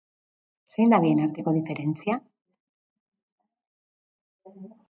[0.77, 2.17] Zein da bien arteko diferentzia?